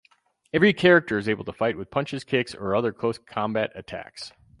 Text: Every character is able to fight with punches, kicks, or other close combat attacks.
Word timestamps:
Every 0.51 0.73
character 0.73 1.19
is 1.19 1.29
able 1.29 1.43
to 1.45 1.53
fight 1.53 1.77
with 1.77 1.91
punches, 1.91 2.23
kicks, 2.23 2.55
or 2.55 2.73
other 2.75 2.91
close 2.91 3.19
combat 3.19 3.71
attacks. 3.75 4.31